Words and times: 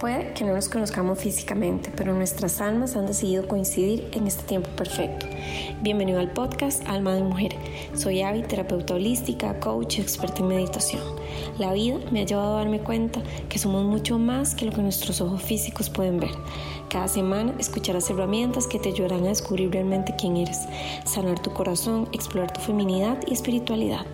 Puede 0.00 0.32
que 0.32 0.44
no 0.44 0.54
nos 0.54 0.68
conozcamos 0.68 1.18
físicamente, 1.18 1.90
pero 1.96 2.14
nuestras 2.14 2.60
almas 2.60 2.94
han 2.94 3.06
decidido 3.06 3.48
coincidir 3.48 4.08
en 4.12 4.28
este 4.28 4.44
tiempo 4.44 4.70
perfecto. 4.76 5.26
Bienvenido 5.80 6.20
al 6.20 6.30
podcast 6.30 6.86
Alma 6.86 7.14
de 7.14 7.24
Mujer. 7.24 7.56
Soy 7.94 8.22
Avi, 8.22 8.42
terapeuta 8.42 8.94
holística, 8.94 9.58
coach, 9.58 9.98
experta 9.98 10.38
en 10.38 10.48
meditación. 10.48 11.02
La 11.58 11.72
vida 11.72 11.98
me 12.12 12.20
ha 12.20 12.24
llevado 12.24 12.54
a 12.54 12.58
darme 12.58 12.78
cuenta 12.78 13.20
que 13.48 13.58
somos 13.58 13.84
mucho 13.84 14.20
más 14.20 14.54
que 14.54 14.66
lo 14.66 14.72
que 14.72 14.82
nuestros 14.82 15.20
ojos 15.20 15.42
físicos 15.42 15.90
pueden 15.90 16.20
ver. 16.20 16.30
Cada 16.88 17.08
semana 17.08 17.52
escucharás 17.58 18.08
herramientas 18.08 18.68
que 18.68 18.78
te 18.78 18.90
ayudarán 18.90 19.24
a 19.24 19.30
descubrir 19.30 19.72
realmente 19.72 20.14
quién 20.16 20.36
eres, 20.36 20.60
sanar 21.06 21.40
tu 21.40 21.52
corazón, 21.52 22.08
explorar 22.12 22.52
tu 22.52 22.60
feminidad 22.60 23.18
y 23.26 23.32
espiritualidad. 23.32 24.06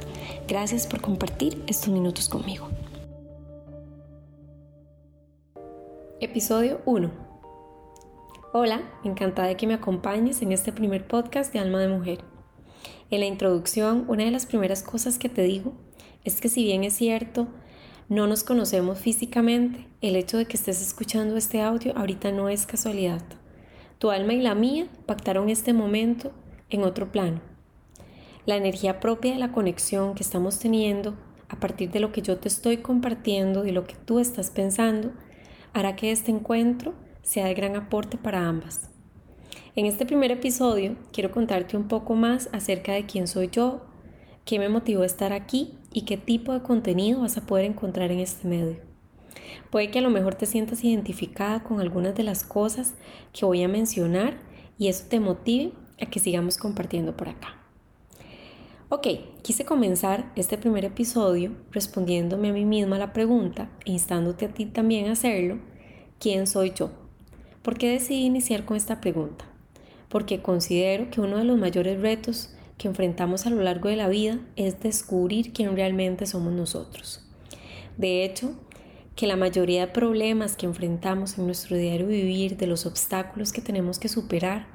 Gracias 0.49 0.87
por 0.87 1.03
compartir 1.03 1.63
estos 1.67 1.91
minutos 1.91 2.31
conmigo. 2.31 2.69
Episodio 6.25 6.81
1. 6.87 7.11
Hola, 8.55 8.81
encantada 9.05 9.49
de 9.49 9.59
que 9.59 9.67
me 9.67 9.75
acompañes 9.75 10.41
en 10.41 10.53
este 10.53 10.73
primer 10.73 11.07
podcast 11.07 11.53
de 11.53 11.59
Alma 11.59 11.79
de 11.81 11.89
Mujer. 11.89 12.25
En 13.11 13.21
la 13.21 13.27
introducción, 13.27 14.07
una 14.09 14.25
de 14.25 14.31
las 14.31 14.47
primeras 14.47 14.83
cosas 14.83 15.19
que 15.19 15.29
te 15.29 15.43
digo 15.43 15.75
es 16.25 16.41
que 16.41 16.49
si 16.49 16.65
bien 16.65 16.83
es 16.83 16.95
cierto, 16.95 17.49
no 18.09 18.27
nos 18.27 18.43
conocemos 18.43 18.99
físicamente, 19.01 19.87
el 20.01 20.17
hecho 20.17 20.39
de 20.39 20.47
que 20.47 20.57
estés 20.57 20.81
escuchando 20.81 21.37
este 21.37 21.61
audio 21.61 21.93
ahorita 21.95 22.33
no 22.33 22.49
es 22.49 22.65
casualidad. 22.65 23.23
Tu 23.99 24.11
alma 24.11 24.33
y 24.33 24.41
la 24.41 24.55
mía 24.55 24.89
pactaron 25.05 25.51
este 25.51 25.75
momento 25.75 26.33
en 26.71 26.85
otro 26.85 27.13
plano. 27.13 27.43
La 28.47 28.57
energía 28.57 28.99
propia 28.99 29.33
de 29.33 29.39
la 29.39 29.53
conexión 29.53 30.15
que 30.15 30.23
estamos 30.23 30.59
teniendo 30.59 31.19
a 31.51 31.61
partir 31.61 31.91
de 31.91 32.01
lo 32.01 32.13
que 32.13 32.23
yo 32.23 32.39
te 32.39 32.49
estoy 32.49 32.79
compartiendo 32.79 33.67
y 33.67 33.73
lo 33.73 33.85
que 33.85 33.97
tú 34.07 34.21
estás 34.21 34.49
pensando, 34.49 35.13
hará 35.75 35.97
que 35.97 36.11
este 36.11 36.31
encuentro 36.31 36.95
sea 37.23 37.47
de 37.47 37.55
gran 37.55 37.77
aporte 37.77 38.17
para 38.17 38.49
ambas. 38.49 38.89
En 39.77 39.87
este 39.87 40.07
primer 40.07 40.31
episodio 40.31 40.97
quiero 41.13 41.33
contarte 41.33 41.77
un 41.77 41.89
poco 41.89 42.15
más 42.15 42.49
acerca 42.53 42.93
de 42.93 43.07
quién 43.07 43.27
soy 43.27 43.51
yo, 43.51 43.85
qué 44.45 44.59
me 44.59 44.69
motivó 44.69 45.03
a 45.03 45.07
estar 45.07 45.33
aquí 45.33 45.77
y 45.93 46.03
qué 46.03 46.17
tipo 46.17 46.53
de 46.53 46.63
contenido 46.63 47.21
vas 47.21 47.37
a 47.37 47.45
poder 47.45 47.65
encontrar 47.65 48.13
en 48.13 48.21
este 48.21 48.47
medio. 48.47 48.77
Puede 49.71 49.91
que 49.91 49.99
a 49.99 50.03
lo 50.03 50.11
mejor 50.11 50.37
te 50.37 50.47
sientas 50.47 50.85
identificada 50.85 51.65
con 51.65 51.81
algunas 51.81 52.15
de 52.15 52.23
las 52.23 52.45
cosas 52.45 52.95
que 53.33 53.45
voy 53.45 53.63
a 53.63 53.69
mencionar 53.69 54.39
y 54.79 54.89
eso 54.89 55.07
te 55.09 55.19
motive 55.19 55.73
a 56.01 56.07
que 56.07 56.21
sigamos 56.21 56.57
compartiendo 56.57 57.17
por 57.17 57.29
acá. 57.29 57.64
Ok, 58.97 59.09
quise 59.43 59.65
comenzar 59.65 60.31
este 60.37 60.57
primer 60.57 60.85
episodio 60.85 61.51
respondiéndome 61.73 62.51
a 62.51 62.53
mí 62.53 62.65
misma 62.65 62.97
la 62.97 63.13
pregunta 63.13 63.69
e 63.85 63.91
instándote 63.91 64.45
a 64.45 64.55
ti 64.55 64.67
también 64.67 65.09
a 65.09 65.15
hacerlo, 65.15 65.59
¿quién 66.21 66.47
soy 66.47 66.73
yo? 66.77 66.93
¿Por 67.63 67.77
qué 67.77 67.91
decidí 67.91 68.25
iniciar 68.25 68.65
con 68.65 68.77
esta 68.77 69.01
pregunta? 69.01 69.47
Porque 70.09 70.43
considero 70.43 71.11
que 71.11 71.21
uno 71.21 71.39
de 71.39 71.45
los 71.45 71.59
mayores 71.59 72.01
retos 72.01 72.55
que 72.79 72.87
enfrentamos 72.87 73.47
a 73.47 73.51
lo 73.51 73.61
largo 73.65 73.89
de 73.89 73.97
la 73.97 74.07
vida 74.07 74.39
es 74.55 74.79
descubrir 74.79 75.53
quién 75.53 75.75
realmente 75.75 76.25
somos 76.25 76.53
nosotros. 76.53 77.29
De 77.97 78.25
hecho, 78.25 78.53
que 79.17 79.27
la 79.27 79.35
mayoría 79.35 79.87
de 79.87 79.93
problemas 79.93 80.55
que 80.55 80.67
enfrentamos 80.67 81.37
en 81.37 81.47
nuestro 81.47 81.77
diario 81.77 82.07
vivir, 82.07 82.57
de 82.57 82.69
los 82.69 82.87
obstáculos 82.87 83.53
que 83.53 83.61
tenemos 83.61 83.99
que 83.99 84.09
superar, 84.09 84.74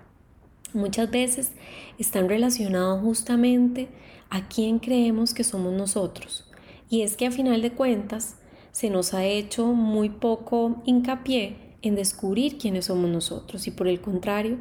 muchas 0.74 1.10
veces 1.10 1.52
están 1.98 2.30
relacionados 2.30 3.02
justamente 3.02 3.90
a 4.30 4.48
quién 4.48 4.80
creemos 4.80 5.34
que 5.34 5.44
somos 5.44 5.74
nosotros. 5.74 6.50
Y 6.90 7.02
es 7.02 7.18
que 7.18 7.28
a 7.28 7.32
final 7.32 7.62
de 7.62 7.72
cuentas 7.72 8.38
se 8.72 8.90
nos 8.90 9.14
ha 9.14 9.26
hecho 9.26 9.68
muy 9.68 10.10
poco 10.10 10.82
hincapié 10.86 11.76
en 11.82 11.96
descubrir 11.96 12.58
quiénes 12.58 12.86
somos 12.86 13.10
nosotros 13.10 13.68
y 13.68 13.72
por 13.72 13.88
el 13.88 14.02
contrario, 14.02 14.58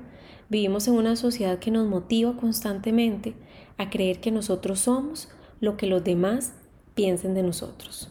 vivimos 0.49 0.89
en 0.89 0.95
una 0.95 1.17
sociedad 1.17 1.59
que 1.59 1.71
nos 1.71 1.87
motiva 1.87 2.37
constantemente 2.37 3.35
a 3.77 3.91
creer 3.91 4.21
que 4.21 4.31
nosotros 4.31 4.81
somos 4.81 5.29
lo 5.61 5.77
que 5.77 5.87
los 5.87 6.05
demás 6.05 6.53
piensen 6.95 7.35
de 7.35 7.43
nosotros. 7.43 8.11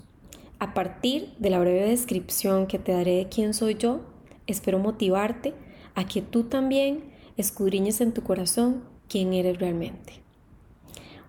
A 0.59 0.73
partir 0.73 1.33
de 1.39 1.49
la 1.49 1.59
breve 1.59 1.89
descripción 1.89 2.67
que 2.67 2.79
te 2.79 2.91
daré 2.91 3.15
de 3.15 3.29
quién 3.29 3.53
soy 3.53 3.75
yo, 3.75 4.01
espero 4.47 4.79
motivarte 4.79 5.53
a 5.93 6.07
que 6.07 6.21
tú 6.21 6.43
también 6.43 7.16
escudriñes 7.37 8.01
en 8.01 8.13
tu 8.13 8.23
corazón 8.23 8.83
quién 9.07 9.33
eres 9.33 9.59
realmente. 9.59 10.13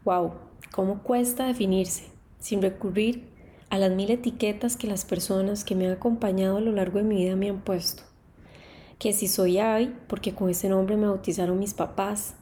¡Wow! 0.05 0.33
¿Cómo 0.73 1.03
cuesta 1.03 1.47
definirse 1.47 2.05
sin 2.41 2.63
recurrir 2.63 3.29
a 3.71 3.79
las 3.79 3.91
mil 3.93 4.11
etiquetas 4.11 4.77
que 4.77 4.87
las 4.87 5.05
personas 5.05 5.65
que 5.65 5.75
me 5.75 5.87
han 5.87 5.93
acompañado 5.93 6.57
a 6.57 6.61
lo 6.61 6.73
largo 6.73 6.99
de 6.99 7.05
mi 7.05 7.17
vida 7.17 7.37
me 7.37 7.51
han 7.51 7.61
puesto? 7.61 8.03
Que 8.99 9.13
si 9.13 9.29
soy 9.29 9.59
Abby, 9.59 9.95
porque 10.09 10.35
con 10.35 10.49
ese 10.49 10.69
nombre 10.69 10.97
me 10.97 11.07
bautizaron 11.07 11.59
mis 11.59 11.75
papás, 11.75 12.35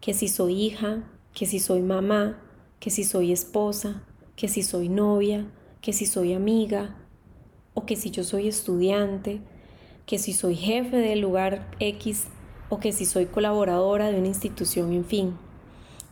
que 0.00 0.14
si 0.14 0.28
soy 0.28 0.60
hija, 0.62 1.04
que 1.34 1.46
si 1.46 1.60
soy 1.60 1.82
mamá, 1.82 2.40
que 2.80 2.90
si 2.90 3.04
soy 3.04 3.32
esposa, 3.32 4.02
que 4.34 4.48
si 4.48 4.62
soy 4.62 4.88
novia, 4.88 5.46
que 5.82 5.92
si 5.92 6.06
soy 6.06 6.32
amiga, 6.32 6.96
o 7.74 7.84
que 7.84 7.96
si 7.96 8.10
yo 8.10 8.24
soy 8.24 8.48
estudiante, 8.48 9.40
que 10.06 10.18
si 10.18 10.32
soy 10.32 10.56
jefe 10.56 10.96
del 10.96 11.20
lugar 11.20 11.70
X 11.78 12.26
o 12.70 12.78
que 12.78 12.92
si 12.92 13.04
soy 13.04 13.26
colaboradora 13.26 14.10
de 14.10 14.18
una 14.18 14.28
institución, 14.28 14.92
en 14.92 15.04
fin. 15.04 15.34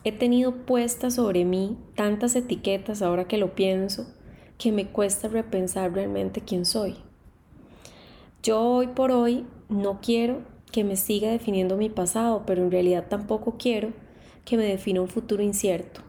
He 0.03 0.11
tenido 0.11 0.53
puestas 0.53 1.15
sobre 1.15 1.45
mí 1.45 1.77
tantas 1.95 2.35
etiquetas 2.35 3.01
ahora 3.01 3.27
que 3.27 3.37
lo 3.37 3.55
pienso 3.55 4.13
que 4.57 4.71
me 4.73 4.87
cuesta 4.87 5.29
repensar 5.29 5.93
realmente 5.93 6.41
quién 6.41 6.65
soy. 6.65 6.97
Yo 8.43 8.61
hoy 8.61 8.87
por 8.87 9.11
hoy 9.11 9.45
no 9.69 9.99
quiero 10.01 10.41
que 10.71 10.83
me 10.83 10.97
siga 10.97 11.31
definiendo 11.31 11.77
mi 11.77 11.89
pasado, 11.89 12.43
pero 12.45 12.61
en 12.61 12.71
realidad 12.71 13.07
tampoco 13.09 13.55
quiero 13.57 13.91
que 14.43 14.57
me 14.57 14.63
defina 14.63 15.01
un 15.01 15.07
futuro 15.07 15.41
incierto. 15.41 16.01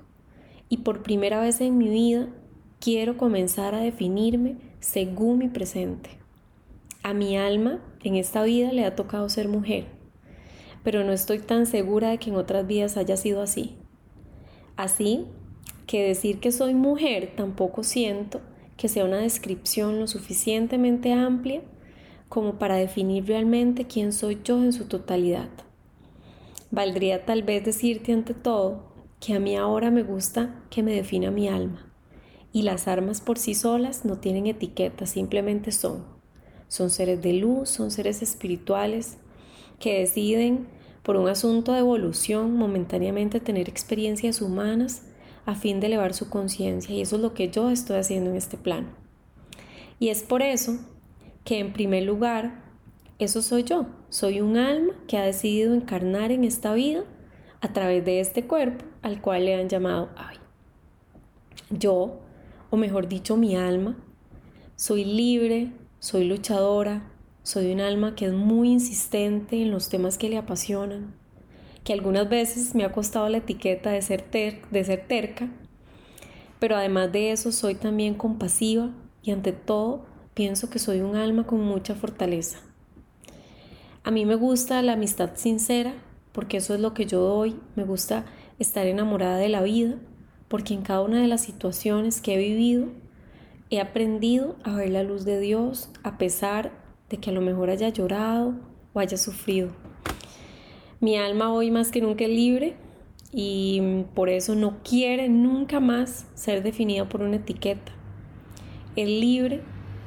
Y 0.68 0.78
por 0.78 1.02
primera 1.02 1.40
vez 1.40 1.60
en 1.60 1.78
mi 1.78 1.88
vida 1.88 2.28
quiero 2.80 3.16
comenzar 3.16 3.74
a 3.74 3.80
definirme 3.80 4.56
según 4.80 5.38
mi 5.38 5.48
presente. 5.48 6.10
A 7.04 7.14
mi 7.14 7.36
alma 7.36 7.80
en 8.02 8.16
esta 8.16 8.42
vida 8.42 8.72
le 8.72 8.84
ha 8.84 8.96
tocado 8.96 9.28
ser 9.28 9.48
mujer 9.48 9.99
pero 10.82 11.04
no 11.04 11.12
estoy 11.12 11.38
tan 11.38 11.66
segura 11.66 12.10
de 12.10 12.18
que 12.18 12.30
en 12.30 12.36
otras 12.36 12.66
vidas 12.66 12.96
haya 12.96 13.16
sido 13.16 13.42
así. 13.42 13.76
Así 14.76 15.26
que 15.86 16.06
decir 16.06 16.40
que 16.40 16.52
soy 16.52 16.74
mujer 16.74 17.32
tampoco 17.36 17.82
siento 17.82 18.40
que 18.76 18.88
sea 18.88 19.04
una 19.04 19.18
descripción 19.18 20.00
lo 20.00 20.06
suficientemente 20.06 21.12
amplia 21.12 21.62
como 22.28 22.54
para 22.54 22.76
definir 22.76 23.26
realmente 23.26 23.86
quién 23.86 24.12
soy 24.12 24.38
yo 24.42 24.62
en 24.62 24.72
su 24.72 24.86
totalidad. 24.86 25.50
Valdría 26.70 27.26
tal 27.26 27.42
vez 27.42 27.64
decirte 27.64 28.12
ante 28.12 28.32
todo 28.32 28.90
que 29.18 29.34
a 29.34 29.40
mí 29.40 29.56
ahora 29.56 29.90
me 29.90 30.02
gusta 30.02 30.64
que 30.70 30.82
me 30.82 30.94
defina 30.94 31.30
mi 31.30 31.48
alma. 31.48 31.92
Y 32.52 32.62
las 32.62 32.88
armas 32.88 33.20
por 33.20 33.38
sí 33.38 33.54
solas 33.54 34.04
no 34.04 34.18
tienen 34.18 34.46
etiqueta, 34.46 35.06
simplemente 35.06 35.72
son. 35.72 36.04
Son 36.68 36.88
seres 36.88 37.20
de 37.20 37.32
luz, 37.34 37.68
son 37.68 37.90
seres 37.90 38.22
espirituales 38.22 39.18
que 39.80 39.98
deciden 39.98 40.68
por 41.02 41.16
un 41.16 41.28
asunto 41.28 41.72
de 41.72 41.80
evolución 41.80 42.54
momentáneamente 42.54 43.40
tener 43.40 43.68
experiencias 43.68 44.40
humanas 44.40 45.02
a 45.46 45.56
fin 45.56 45.80
de 45.80 45.88
elevar 45.88 46.14
su 46.14 46.30
conciencia 46.30 46.94
y 46.94 47.00
eso 47.00 47.16
es 47.16 47.22
lo 47.22 47.34
que 47.34 47.50
yo 47.50 47.70
estoy 47.70 47.96
haciendo 47.96 48.30
en 48.30 48.36
este 48.36 48.56
plano. 48.56 48.88
Y 49.98 50.10
es 50.10 50.22
por 50.22 50.42
eso 50.42 50.78
que 51.44 51.58
en 51.58 51.72
primer 51.72 52.04
lugar, 52.04 52.62
eso 53.18 53.42
soy 53.42 53.64
yo, 53.64 53.86
soy 54.08 54.40
un 54.40 54.56
alma 54.56 54.92
que 55.08 55.16
ha 55.16 55.24
decidido 55.24 55.74
encarnar 55.74 56.30
en 56.30 56.44
esta 56.44 56.72
vida 56.74 57.04
a 57.60 57.72
través 57.72 58.04
de 58.04 58.20
este 58.20 58.46
cuerpo 58.46 58.84
al 59.02 59.20
cual 59.20 59.46
le 59.46 59.54
han 59.54 59.68
llamado 59.68 60.10
Ay. 60.16 60.36
Yo, 61.70 62.20
o 62.70 62.76
mejor 62.76 63.08
dicho, 63.08 63.36
mi 63.36 63.56
alma, 63.56 63.96
soy 64.76 65.04
libre, 65.04 65.72
soy 65.98 66.24
luchadora, 66.24 67.10
soy 67.42 67.72
un 67.72 67.80
alma 67.80 68.14
que 68.14 68.26
es 68.26 68.32
muy 68.32 68.70
insistente 68.70 69.62
en 69.62 69.70
los 69.70 69.88
temas 69.88 70.18
que 70.18 70.28
le 70.28 70.36
apasionan, 70.36 71.14
que 71.84 71.92
algunas 71.92 72.28
veces 72.28 72.74
me 72.74 72.84
ha 72.84 72.92
costado 72.92 73.28
la 73.28 73.38
etiqueta 73.38 73.90
de 73.90 74.02
ser, 74.02 74.30
de 74.30 74.84
ser 74.84 75.06
terca, 75.08 75.48
pero 76.58 76.76
además 76.76 77.10
de 77.10 77.32
eso 77.32 77.52
soy 77.52 77.74
también 77.74 78.14
compasiva 78.14 78.90
y 79.22 79.30
ante 79.30 79.52
todo 79.52 80.04
pienso 80.34 80.70
que 80.70 80.78
soy 80.78 81.00
un 81.00 81.16
alma 81.16 81.46
con 81.46 81.60
mucha 81.60 81.94
fortaleza. 81.94 82.58
A 84.04 84.10
mí 84.10 84.26
me 84.26 84.34
gusta 84.34 84.82
la 84.82 84.92
amistad 84.92 85.30
sincera 85.34 85.94
porque 86.32 86.58
eso 86.58 86.74
es 86.74 86.80
lo 86.80 86.94
que 86.94 87.06
yo 87.06 87.20
doy, 87.20 87.56
me 87.76 87.84
gusta 87.84 88.24
estar 88.58 88.86
enamorada 88.86 89.38
de 89.38 89.48
la 89.48 89.62
vida 89.62 89.96
porque 90.48 90.74
en 90.74 90.82
cada 90.82 91.02
una 91.02 91.20
de 91.20 91.28
las 91.28 91.42
situaciones 91.42 92.20
que 92.20 92.34
he 92.34 92.38
vivido 92.38 92.88
he 93.70 93.80
aprendido 93.80 94.56
a 94.64 94.74
ver 94.74 94.90
la 94.90 95.02
luz 95.02 95.24
de 95.24 95.40
Dios 95.40 95.90
a 96.02 96.18
pesar 96.18 96.72
de 97.10 97.18
que 97.18 97.30
a 97.30 97.32
lo 97.32 97.40
mejor 97.42 97.68
haya 97.68 97.88
llorado 97.90 98.54
o 98.94 99.00
haya 99.00 99.18
sufrido. 99.18 99.68
Mi 101.00 101.16
alma 101.16 101.52
hoy 101.52 101.70
más 101.70 101.90
que 101.90 102.00
nunca 102.00 102.24
es 102.24 102.30
libre 102.30 102.76
y 103.32 104.04
por 104.14 104.28
eso 104.28 104.54
no 104.54 104.78
quiere 104.82 105.28
nunca 105.28 105.80
más 105.80 106.26
ser 106.34 106.62
definida 106.62 107.08
por 107.08 107.22
una 107.22 107.36
etiqueta. 107.36 107.92
Es 108.96 109.08
libre 109.08 109.60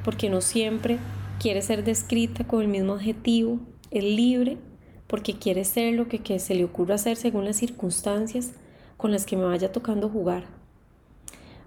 porque 0.04 0.30
no 0.30 0.42
siempre 0.42 0.98
quiere 1.40 1.62
ser 1.62 1.84
descrita 1.84 2.46
con 2.46 2.62
el 2.62 2.68
mismo 2.68 2.94
adjetivo, 2.94 3.60
es 3.92 4.04
libre 4.04 4.58
porque 5.08 5.38
quiere 5.38 5.66
ser 5.66 5.94
lo 5.94 6.08
que, 6.08 6.20
que 6.20 6.40
se 6.40 6.56
le 6.56 6.64
ocurra 6.64 6.96
hacer 6.96 7.18
según 7.18 7.46
las 7.46 7.58
circunstancias 7.58 8.54
con 8.98 9.12
las 9.12 9.26
que 9.26 9.36
me 9.36 9.44
vaya 9.44 9.72
tocando 9.72 10.10
jugar. 10.10 10.46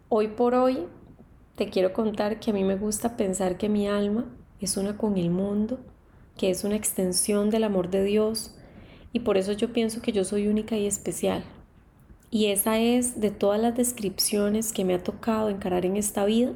Hoy 0.08 0.28
por 0.28 0.54
hoy 0.54 0.86
te 1.56 1.68
quiero 1.68 1.92
contar 1.92 2.38
que 2.38 2.50
a 2.50 2.54
mí 2.54 2.64
me 2.64 2.76
gusta 2.76 3.16
pensar 3.16 3.58
que 3.58 3.68
mi 3.68 3.88
alma 3.88 4.26
es 4.60 4.76
una 4.76 4.96
con 4.96 5.16
el 5.16 5.30
mundo, 5.30 5.80
que 6.36 6.50
es 6.50 6.64
una 6.64 6.76
extensión 6.76 7.50
del 7.50 7.64
amor 7.64 7.90
de 7.90 8.04
Dios 8.04 8.54
y 9.12 9.20
por 9.20 9.36
eso 9.38 9.52
yo 9.52 9.72
pienso 9.72 10.02
que 10.02 10.12
yo 10.12 10.24
soy 10.24 10.48
única 10.48 10.76
y 10.76 10.86
especial. 10.86 11.44
Y 12.30 12.46
esa 12.46 12.78
es 12.78 13.20
de 13.20 13.30
todas 13.30 13.60
las 13.60 13.76
descripciones 13.76 14.72
que 14.72 14.84
me 14.84 14.94
ha 14.94 15.02
tocado 15.02 15.48
encarar 15.48 15.86
en 15.86 15.96
esta 15.96 16.24
vida, 16.24 16.52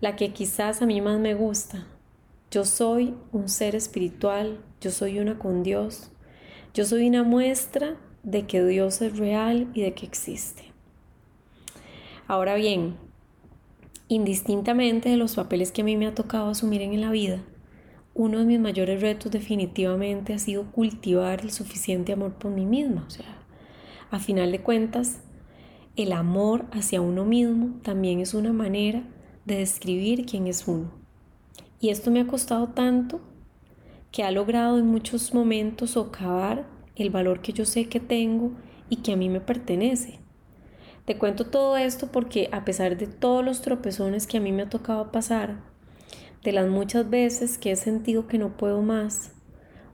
la 0.00 0.16
que 0.16 0.32
quizás 0.32 0.80
a 0.80 0.86
mí 0.86 1.00
más 1.00 1.18
me 1.18 1.34
gusta. 1.34 1.86
Yo 2.50 2.64
soy 2.64 3.14
un 3.32 3.48
ser 3.48 3.74
espiritual, 3.74 4.64
yo 4.80 4.90
soy 4.90 5.18
una 5.18 5.38
con 5.38 5.62
Dios, 5.62 6.10
yo 6.72 6.84
soy 6.84 7.08
una 7.08 7.22
muestra 7.22 7.96
de 8.22 8.46
que 8.46 8.64
Dios 8.64 9.02
es 9.02 9.18
real 9.18 9.68
y 9.74 9.82
de 9.82 9.92
que 9.92 10.06
existe. 10.06 10.72
Ahora 12.26 12.54
bien, 12.54 12.96
indistintamente 14.08 15.10
de 15.10 15.16
los 15.16 15.36
papeles 15.36 15.70
que 15.70 15.82
a 15.82 15.84
mí 15.84 15.96
me 15.96 16.06
ha 16.06 16.14
tocado 16.14 16.48
asumir 16.48 16.82
en 16.82 17.00
la 17.00 17.10
vida, 17.10 17.42
uno 18.14 18.38
de 18.38 18.46
mis 18.46 18.58
mayores 18.58 19.00
retos 19.00 19.30
definitivamente 19.30 20.34
ha 20.34 20.38
sido 20.38 20.64
cultivar 20.72 21.42
el 21.42 21.52
suficiente 21.52 22.12
amor 22.12 22.32
por 22.32 22.50
mí 22.50 22.66
misma. 22.66 23.04
O 23.06 23.10
sea, 23.10 23.38
a 24.10 24.18
final 24.18 24.50
de 24.50 24.60
cuentas, 24.60 25.20
el 25.94 26.12
amor 26.12 26.66
hacia 26.72 27.00
uno 27.00 27.24
mismo 27.24 27.78
también 27.82 28.20
es 28.20 28.34
una 28.34 28.52
manera 28.52 29.04
de 29.44 29.58
describir 29.58 30.26
quién 30.26 30.46
es 30.46 30.66
uno. 30.66 30.90
Y 31.80 31.90
esto 31.90 32.10
me 32.10 32.20
ha 32.20 32.26
costado 32.26 32.68
tanto 32.68 33.20
que 34.10 34.24
ha 34.24 34.30
logrado 34.30 34.78
en 34.78 34.86
muchos 34.86 35.32
momentos 35.32 35.90
socavar 35.90 36.66
el 36.96 37.10
valor 37.10 37.40
que 37.40 37.52
yo 37.52 37.64
sé 37.64 37.88
que 37.88 38.00
tengo 38.00 38.52
y 38.88 38.96
que 38.96 39.12
a 39.12 39.16
mí 39.16 39.28
me 39.28 39.40
pertenece. 39.40 40.18
Te 41.08 41.16
cuento 41.16 41.46
todo 41.46 41.78
esto 41.78 42.08
porque 42.12 42.50
a 42.52 42.66
pesar 42.66 42.98
de 42.98 43.06
todos 43.06 43.42
los 43.42 43.62
tropezones 43.62 44.26
que 44.26 44.36
a 44.36 44.40
mí 44.42 44.52
me 44.52 44.64
ha 44.64 44.68
tocado 44.68 45.10
pasar, 45.10 45.62
de 46.44 46.52
las 46.52 46.68
muchas 46.68 47.08
veces 47.08 47.56
que 47.56 47.70
he 47.70 47.76
sentido 47.76 48.26
que 48.26 48.36
no 48.36 48.58
puedo 48.58 48.82
más, 48.82 49.32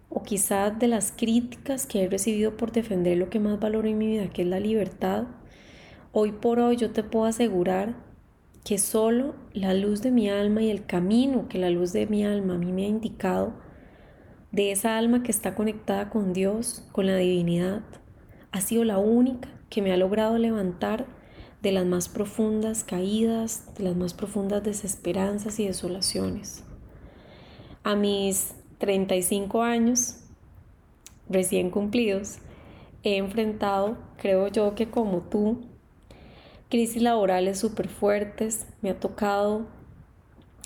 o 0.08 0.25
quizás 0.25 0.76
de 0.76 0.88
las 0.88 1.12
críticas 1.12 1.87
que 1.87 2.02
he 2.02 2.08
recibido 2.08 2.56
por 2.56 2.72
defender 2.72 3.16
lo 3.16 3.31
que 3.31 3.38
más 3.38 3.61
valoro 3.61 3.87
en 3.87 3.96
mi 3.96 4.08
vida, 4.08 4.28
que 4.31 4.43
es 4.43 4.49
la 4.49 4.58
libertad, 4.58 5.28
hoy 6.11 6.32
por 6.32 6.58
hoy 6.58 6.78
yo 6.78 6.90
te 6.90 7.05
puedo 7.05 7.26
asegurar 7.26 7.94
que 8.64 8.78
solo 8.78 9.37
la 9.52 9.72
luz 9.72 10.02
de 10.02 10.11
mi 10.11 10.28
alma 10.28 10.62
y 10.62 10.70
el 10.72 10.84
camino 10.84 11.46
que 11.49 11.58
la 11.58 11.70
luz 11.70 11.93
de 11.93 12.08
mi 12.08 12.25
alma 12.25 12.56
a 12.56 12.58
mí 12.58 12.72
me 12.72 12.87
ha 12.87 12.88
indicado, 12.88 13.55
de 14.50 14.72
esa 14.72 14.99
alma 14.99 15.22
que 15.22 15.31
está 15.31 15.55
conectada 15.55 16.11
con 16.11 16.32
Dios, 16.32 16.88
con 16.90 17.06
la 17.06 17.14
divinidad, 17.14 17.82
ha 18.50 18.61
sido 18.61 18.82
la 18.82 18.99
única 18.99 19.49
que 19.75 19.82
me 19.82 19.93
ha 19.93 19.97
logrado 19.97 20.38
levantar 20.38 21.05
de 21.61 21.73
las 21.73 21.85
más 21.85 22.09
profundas 22.09 22.85
caídas, 22.85 23.75
de 23.76 23.82
las 23.82 23.97
más 23.97 24.15
profundas 24.15 24.62
desesperanzas 24.62 25.59
y 25.59 25.67
desolaciones. 25.67 26.62
A 27.82 27.97
mis 27.97 28.55
35 28.79 29.62
años, 29.62 30.19
recién 31.29 31.71
cumplidos, 31.71 32.38
he 33.03 33.17
enfrentado, 33.17 33.99
creo 34.17 34.47
yo 34.47 34.76
que 34.76 34.91
como 34.91 35.23
tú, 35.23 35.62
crisis 36.71 37.03
laborales 37.03 37.59
súper 37.59 37.88
fuertes, 37.88 38.69
me 38.81 38.91
ha 38.91 39.00
tocado 39.00 39.67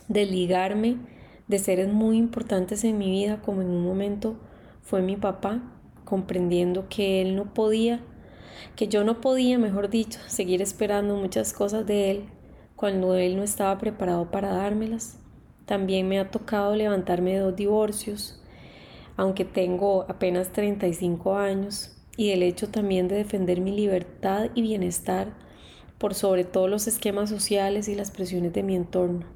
desligarme 0.08 0.98
de 1.46 1.58
seres 1.58 1.90
muy 1.90 2.18
importantes 2.18 2.84
en 2.84 2.98
mi 2.98 3.10
vida, 3.10 3.40
como 3.40 3.62
en 3.62 3.70
un 3.70 3.82
momento 3.82 4.36
fue 4.82 5.00
mi 5.00 5.16
papá, 5.16 5.62
comprendiendo 6.04 6.90
que 6.90 7.22
él 7.22 7.36
no 7.36 7.54
podía 7.54 8.02
que 8.76 8.88
yo 8.88 9.04
no 9.04 9.20
podía, 9.20 9.58
mejor 9.58 9.90
dicho, 9.90 10.20
seguir 10.26 10.62
esperando 10.62 11.16
muchas 11.16 11.52
cosas 11.52 11.86
de 11.86 12.10
él 12.10 12.28
cuando 12.76 13.14
él 13.14 13.36
no 13.36 13.42
estaba 13.42 13.76
preparado 13.78 14.30
para 14.30 14.52
dármelas. 14.52 15.18
También 15.66 16.08
me 16.08 16.20
ha 16.20 16.30
tocado 16.30 16.76
levantarme 16.76 17.32
de 17.32 17.40
dos 17.40 17.56
divorcios, 17.56 18.40
aunque 19.16 19.44
tengo 19.44 20.06
apenas 20.08 20.52
35 20.52 21.36
años, 21.36 21.96
y 22.16 22.30
el 22.30 22.42
hecho 22.42 22.68
también 22.68 23.08
de 23.08 23.16
defender 23.16 23.60
mi 23.60 23.72
libertad 23.72 24.50
y 24.54 24.62
bienestar 24.62 25.34
por 25.98 26.14
sobre 26.14 26.44
todos 26.44 26.70
los 26.70 26.86
esquemas 26.86 27.28
sociales 27.28 27.88
y 27.88 27.94
las 27.94 28.10
presiones 28.10 28.52
de 28.52 28.62
mi 28.62 28.76
entorno, 28.76 29.26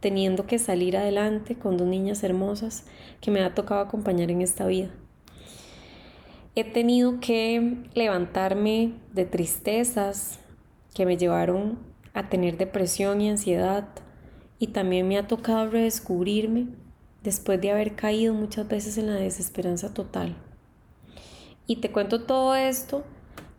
teniendo 0.00 0.46
que 0.46 0.58
salir 0.58 0.96
adelante 0.96 1.56
con 1.56 1.76
dos 1.76 1.86
niñas 1.86 2.22
hermosas 2.24 2.86
que 3.20 3.30
me 3.30 3.42
ha 3.42 3.54
tocado 3.54 3.80
acompañar 3.80 4.30
en 4.30 4.42
esta 4.42 4.66
vida. 4.66 4.90
He 6.54 6.64
tenido 6.64 7.20
que 7.20 7.84
levantarme 7.94 8.94
de 9.12 9.24
tristezas 9.24 10.38
que 10.94 11.06
me 11.06 11.16
llevaron 11.16 11.78
a 12.14 12.28
tener 12.28 12.56
depresión 12.56 13.20
y 13.20 13.30
ansiedad 13.30 13.88
y 14.58 14.68
también 14.68 15.06
me 15.06 15.18
ha 15.18 15.28
tocado 15.28 15.70
redescubrirme 15.70 16.66
después 17.22 17.60
de 17.60 17.70
haber 17.70 17.94
caído 17.94 18.34
muchas 18.34 18.66
veces 18.66 18.98
en 18.98 19.06
la 19.06 19.14
desesperanza 19.14 19.94
total. 19.94 20.36
Y 21.66 21.76
te 21.76 21.92
cuento 21.92 22.22
todo 22.22 22.54
esto 22.54 23.04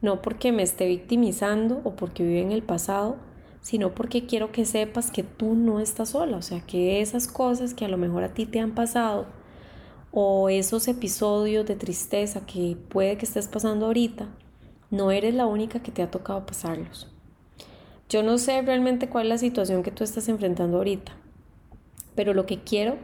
no 0.02 0.22
porque 0.22 0.52
me 0.52 0.64
esté 0.64 0.88
victimizando 0.88 1.82
o 1.84 1.96
porque 1.96 2.24
vive 2.24 2.42
en 2.42 2.52
el 2.52 2.64
pasado, 2.64 3.18
sino 3.62 3.94
porque 3.94 4.26
quiero 4.26 4.52
que 4.52 4.66
sepas 4.66 5.12
que 5.12 5.24
tú 5.24 5.56
no 5.56 5.80
estás 5.80 6.10
sola, 6.10 6.38
o 6.38 6.42
sea, 6.42 6.62
que 6.62 7.02
esas 7.02 7.28
cosas 7.28 7.74
que 7.74 7.86
a 7.86 7.90
lo 7.90 7.98
mejor 7.98 8.24
a 8.24 8.34
ti 8.34 8.46
te 8.46 8.60
han 8.60 8.74
pasado 8.74 9.28
o 10.22 10.50
esos 10.50 10.90
episodios 10.90 11.66
de 11.66 11.78
tristeza 11.78 12.46
que 12.46 12.76
puede 12.90 13.18
que 13.18 13.26
estés 13.26 13.48
pasando 13.48 13.86
ahorita, 13.86 14.28
no 14.92 15.12
eres 15.12 15.34
la 15.34 15.46
única 15.46 15.82
que 15.82 15.94
te 15.94 16.02
ha 16.02 16.12
tocado 16.12 16.46
pasarlos. 16.46 17.08
Yo 18.10 18.22
no 18.22 18.38
sé 18.38 18.62
realmente 18.62 19.08
cuál 19.08 19.28
es 19.28 19.30
la 19.30 19.38
situación 19.38 19.82
que 19.82 19.92
tú 19.92 20.04
estás 20.04 20.28
enfrentando 20.28 20.76
ahorita, 20.76 21.14
pero 22.16 22.34
lo 22.34 22.46
que 22.46 22.60
quiero 22.60 22.98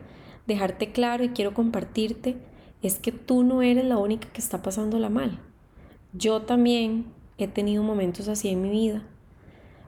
dejarte 0.45 0.91
claro 0.91 1.23
y 1.23 1.29
quiero 1.29 1.53
compartirte 1.53 2.35
es 2.81 3.00
que 3.00 3.13
tú 3.13 3.45
no 3.45 3.62
eres 3.62 3.85
la 3.85 3.97
única 3.97 4.27
que 4.33 4.41
está 4.41 4.62
pasándola 4.62 5.07
mal. 5.07 5.39
Yo 6.12 6.41
también 6.41 7.06
he 7.38 7.47
tenido 7.47 7.81
momentos 7.81 8.27
así 8.27 8.50
en 8.50 8.62
mi 8.62 8.71
vida, 8.71 9.03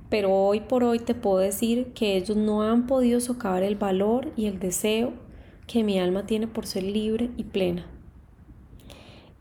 pero 0.09 0.33
hoy 0.33 0.61
por 0.61 0.85
hoy 0.85 0.99
te 0.99 1.13
puedo 1.13 1.39
decir 1.39 1.91
que 1.91 2.15
ellos 2.15 2.37
no 2.37 2.61
han 2.61 2.87
podido 2.87 3.19
socavar 3.19 3.63
el 3.63 3.75
valor 3.75 4.31
y 4.37 4.45
el 4.45 4.59
deseo 4.59 5.26
que 5.67 5.83
mi 5.83 5.99
alma 5.99 6.25
tiene 6.25 6.47
por 6.47 6.65
ser 6.65 6.83
libre 6.83 7.29
y 7.37 7.43
plena. 7.43 7.85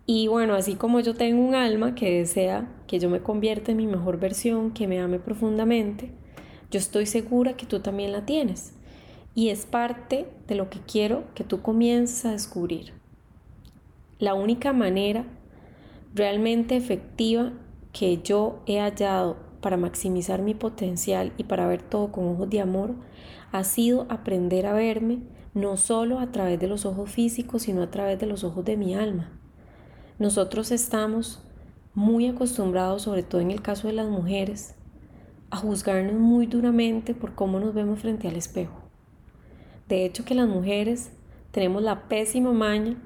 Y 0.04 0.28
bueno, 0.28 0.54
así 0.54 0.74
como 0.74 1.00
yo 1.00 1.14
tengo 1.14 1.42
un 1.42 1.54
alma 1.54 1.94
que 1.94 2.18
desea 2.18 2.68
que 2.86 2.98
yo 2.98 3.10
me 3.10 3.22
convierta 3.22 3.72
en 3.72 3.78
mi 3.78 3.86
mejor 3.86 4.20
versión, 4.20 4.72
que 4.72 4.86
me 4.86 5.00
ame 5.00 5.18
profundamente, 5.18 6.10
yo 6.70 6.78
estoy 6.78 7.06
segura 7.06 7.56
que 7.56 7.66
tú 7.66 7.80
también 7.80 8.12
la 8.12 8.24
tienes. 8.24 8.72
Y 9.34 9.48
es 9.48 9.66
parte 9.66 10.26
de 10.46 10.54
lo 10.54 10.70
que 10.70 10.80
quiero 10.80 11.24
que 11.34 11.44
tú 11.44 11.60
comiences 11.60 12.24
a 12.24 12.32
descubrir. 12.32 12.92
La 14.18 14.34
única 14.34 14.72
manera 14.72 15.26
realmente 16.14 16.76
efectiva 16.76 17.52
que 17.92 18.20
yo 18.22 18.62
he 18.66 18.78
hallado 18.78 19.36
para 19.60 19.76
maximizar 19.76 20.40
mi 20.40 20.54
potencial 20.54 21.32
y 21.36 21.44
para 21.44 21.66
ver 21.66 21.82
todo 21.82 22.12
con 22.12 22.28
ojos 22.28 22.48
de 22.48 22.60
amor 22.60 22.94
ha 23.52 23.64
sido 23.64 24.06
aprender 24.08 24.66
a 24.66 24.72
verme 24.72 25.18
no 25.56 25.78
solo 25.78 26.20
a 26.20 26.32
través 26.32 26.60
de 26.60 26.68
los 26.68 26.84
ojos 26.84 27.10
físicos, 27.10 27.62
sino 27.62 27.82
a 27.82 27.90
través 27.90 28.20
de 28.20 28.26
los 28.26 28.44
ojos 28.44 28.62
de 28.66 28.76
mi 28.76 28.94
alma. 28.94 29.30
Nosotros 30.18 30.70
estamos 30.70 31.40
muy 31.94 32.26
acostumbrados, 32.26 33.00
sobre 33.02 33.22
todo 33.22 33.40
en 33.40 33.50
el 33.50 33.62
caso 33.62 33.88
de 33.88 33.94
las 33.94 34.06
mujeres, 34.06 34.74
a 35.50 35.56
juzgarnos 35.56 36.12
muy 36.12 36.46
duramente 36.46 37.14
por 37.14 37.34
cómo 37.34 37.58
nos 37.58 37.72
vemos 37.72 38.00
frente 38.00 38.28
al 38.28 38.36
espejo. 38.36 38.82
De 39.88 40.04
hecho 40.04 40.26
que 40.26 40.34
las 40.34 40.46
mujeres 40.46 41.10
tenemos 41.52 41.82
la 41.82 42.06
pésima 42.06 42.52
maña 42.52 42.98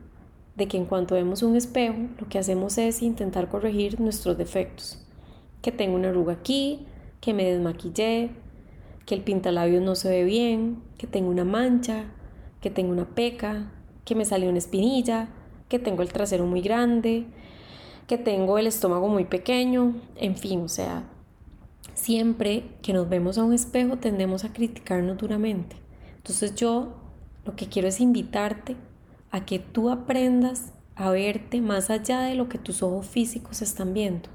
de 0.57 0.67
que 0.67 0.77
en 0.77 0.87
cuanto 0.87 1.15
vemos 1.15 1.45
un 1.45 1.55
espejo, 1.55 1.99
lo 2.19 2.29
que 2.29 2.41
hacemos 2.41 2.79
es 2.79 3.01
intentar 3.01 3.49
corregir 3.49 4.01
nuestros 4.01 4.37
defectos. 4.37 5.07
Que 5.63 5.71
tengo 5.71 5.95
una 5.95 6.09
arruga 6.09 6.33
aquí, 6.33 6.85
que 7.21 7.33
me 7.33 7.45
desmaquillé, 7.45 8.31
que 9.07 9.15
el 9.15 9.23
pintalabios 9.23 9.85
no 9.85 9.95
se 9.95 10.09
ve 10.09 10.25
bien, 10.25 10.83
que 10.99 11.07
tengo 11.07 11.31
una 11.31 11.45
mancha, 11.45 12.07
que 12.61 12.71
tengo 12.71 12.93
una 12.93 13.07
peca, 13.07 13.71
que 14.05 14.15
me 14.15 14.25
salió 14.25 14.49
una 14.49 14.59
espinilla, 14.59 15.29
que 15.69 15.79
tengo 15.79 16.03
el 16.03 16.13
trasero 16.13 16.47
muy 16.47 16.61
grande, 16.61 17.27
que 18.07 18.19
tengo 18.19 18.59
el 18.59 18.67
estómago 18.67 19.09
muy 19.09 19.25
pequeño, 19.25 19.95
en 20.17 20.37
fin, 20.37 20.63
o 20.63 20.69
sea, 20.69 21.05
siempre 21.95 22.65
que 22.83 22.93
nos 22.93 23.09
vemos 23.09 23.39
a 23.39 23.45
un 23.45 23.53
espejo 23.53 23.99
tendemos 23.99 24.45
a 24.45 24.53
criticarnos 24.53 25.19
duramente. 25.19 25.77
Entonces 26.17 26.55
yo 26.55 26.97
lo 27.45 27.57
que 27.57 27.67
quiero 27.67 27.89
es 27.89 28.01
invitarte 28.01 28.77
a 29.31 29.45
que 29.45 29.59
tú 29.59 29.91
aprendas 29.91 30.73
a 30.97 31.11
verte 31.11 31.61
más 31.61 31.89
allá 31.89 32.21
de 32.21 32.35
lo 32.35 32.49
que 32.49 32.59
tus 32.59 32.83
ojos 32.83 33.07
físicos 33.07 33.63
están 33.63 33.95
viendo. 33.95 34.29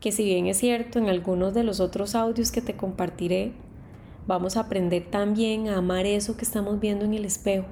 Que 0.00 0.12
si 0.12 0.24
bien 0.24 0.46
es 0.46 0.58
cierto, 0.58 0.98
en 0.98 1.08
algunos 1.08 1.54
de 1.54 1.62
los 1.62 1.80
otros 1.80 2.14
audios 2.14 2.50
que 2.50 2.60
te 2.60 2.74
compartiré, 2.74 3.52
vamos 4.26 4.56
a 4.56 4.60
aprender 4.60 5.10
también 5.10 5.68
a 5.68 5.78
amar 5.78 6.06
eso 6.06 6.36
que 6.36 6.44
estamos 6.44 6.80
viendo 6.80 7.04
en 7.04 7.14
el 7.14 7.24
espejo. 7.24 7.66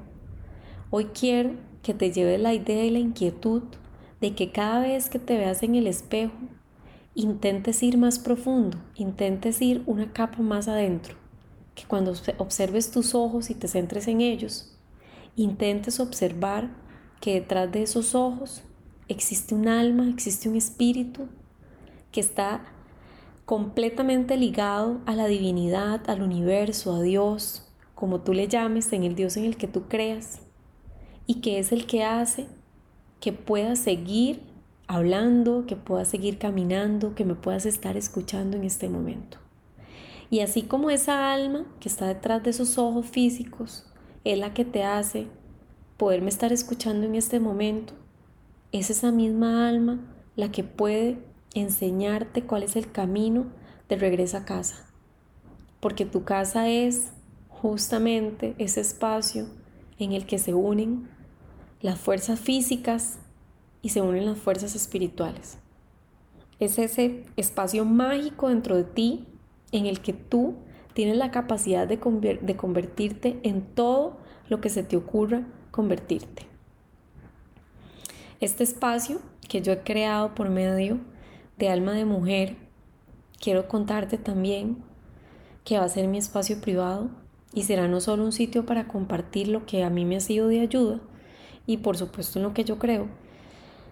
Hoy 0.90 1.06
quiero 1.06 1.52
que 1.82 1.94
te 1.94 2.12
lleves 2.12 2.40
la 2.40 2.54
idea 2.54 2.84
y 2.84 2.90
la 2.90 2.98
inquietud 2.98 3.62
de 4.20 4.34
que 4.34 4.52
cada 4.52 4.80
vez 4.80 5.08
que 5.08 5.18
te 5.18 5.36
veas 5.36 5.62
en 5.62 5.74
el 5.74 5.86
espejo, 5.86 6.34
intentes 7.14 7.82
ir 7.82 7.98
más 7.98 8.18
profundo, 8.18 8.78
intentes 8.94 9.60
ir 9.60 9.82
una 9.86 10.12
capa 10.12 10.42
más 10.42 10.68
adentro, 10.68 11.16
que 11.74 11.84
cuando 11.84 12.12
observes 12.38 12.90
tus 12.90 13.14
ojos 13.14 13.50
y 13.50 13.54
te 13.54 13.68
centres 13.68 14.06
en 14.06 14.20
ellos, 14.20 14.78
intentes 15.34 15.98
observar 16.00 16.70
que 17.20 17.34
detrás 17.34 17.72
de 17.72 17.82
esos 17.82 18.14
ojos 18.14 18.62
existe 19.08 19.54
un 19.54 19.68
alma, 19.68 20.08
existe 20.08 20.48
un 20.48 20.56
espíritu 20.56 21.28
que 22.10 22.20
está 22.20 22.71
completamente 23.52 24.38
ligado 24.38 25.02
a 25.04 25.14
la 25.14 25.26
divinidad, 25.26 26.08
al 26.08 26.22
universo, 26.22 26.94
a 26.94 27.02
Dios, 27.02 27.70
como 27.94 28.22
tú 28.22 28.32
le 28.32 28.48
llames, 28.48 28.90
en 28.94 29.04
el 29.04 29.14
Dios 29.14 29.36
en 29.36 29.44
el 29.44 29.58
que 29.58 29.68
tú 29.68 29.88
creas, 29.88 30.40
y 31.26 31.42
que 31.42 31.58
es 31.58 31.70
el 31.70 31.84
que 31.84 32.02
hace 32.02 32.46
que 33.20 33.34
puedas 33.34 33.78
seguir 33.78 34.40
hablando, 34.86 35.66
que 35.66 35.76
puedas 35.76 36.08
seguir 36.08 36.38
caminando, 36.38 37.14
que 37.14 37.26
me 37.26 37.34
puedas 37.34 37.66
estar 37.66 37.98
escuchando 37.98 38.56
en 38.56 38.64
este 38.64 38.88
momento. 38.88 39.36
Y 40.30 40.40
así 40.40 40.62
como 40.62 40.88
esa 40.88 41.30
alma 41.30 41.66
que 41.78 41.90
está 41.90 42.06
detrás 42.06 42.42
de 42.42 42.48
esos 42.48 42.78
ojos 42.78 43.04
físicos 43.04 43.84
es 44.24 44.38
la 44.38 44.54
que 44.54 44.64
te 44.64 44.82
hace 44.82 45.26
poderme 45.98 46.30
estar 46.30 46.54
escuchando 46.54 47.04
en 47.06 47.16
este 47.16 47.38
momento, 47.38 47.92
es 48.72 48.88
esa 48.88 49.12
misma 49.12 49.68
alma 49.68 50.00
la 50.36 50.50
que 50.50 50.64
puede 50.64 51.31
enseñarte 51.54 52.42
cuál 52.42 52.62
es 52.62 52.76
el 52.76 52.90
camino 52.90 53.46
de 53.88 53.96
regreso 53.96 54.36
a 54.36 54.44
casa. 54.44 54.86
Porque 55.80 56.06
tu 56.06 56.24
casa 56.24 56.68
es 56.68 57.12
justamente 57.48 58.54
ese 58.58 58.80
espacio 58.80 59.46
en 59.98 60.12
el 60.12 60.26
que 60.26 60.38
se 60.38 60.54
unen 60.54 61.08
las 61.80 61.98
fuerzas 61.98 62.40
físicas 62.40 63.18
y 63.82 63.90
se 63.90 64.00
unen 64.00 64.26
las 64.26 64.38
fuerzas 64.38 64.74
espirituales. 64.74 65.58
Es 66.60 66.78
ese 66.78 67.24
espacio 67.36 67.84
mágico 67.84 68.48
dentro 68.48 68.76
de 68.76 68.84
ti 68.84 69.26
en 69.72 69.86
el 69.86 70.00
que 70.00 70.12
tú 70.12 70.54
tienes 70.94 71.16
la 71.16 71.30
capacidad 71.30 71.88
de, 71.88 71.98
convertirte 71.98 73.40
en 73.42 73.62
todo 73.62 74.18
lo 74.48 74.60
que 74.60 74.68
se 74.68 74.82
te 74.82 74.96
ocurra 74.96 75.42
convertirte. 75.70 76.46
Este 78.40 78.62
espacio 78.62 79.20
que 79.48 79.62
yo 79.62 79.72
he 79.72 79.80
creado 79.80 80.34
por 80.34 80.50
medio 80.50 80.98
de 81.62 81.68
Alma 81.68 81.92
de 81.92 82.04
Mujer, 82.04 82.56
quiero 83.40 83.68
contarte 83.68 84.18
también 84.18 84.78
que 85.64 85.78
va 85.78 85.84
a 85.84 85.88
ser 85.88 86.08
mi 86.08 86.18
espacio 86.18 86.60
privado 86.60 87.08
y 87.54 87.62
será 87.62 87.86
no 87.86 88.00
solo 88.00 88.24
un 88.24 88.32
sitio 88.32 88.66
para 88.66 88.88
compartir 88.88 89.46
lo 89.46 89.64
que 89.64 89.84
a 89.84 89.88
mí 89.88 90.04
me 90.04 90.16
ha 90.16 90.20
sido 90.20 90.48
de 90.48 90.58
ayuda 90.58 90.98
y 91.64 91.76
por 91.76 91.96
supuesto 91.96 92.40
en 92.40 92.42
lo 92.42 92.52
que 92.52 92.64
yo 92.64 92.80
creo, 92.80 93.06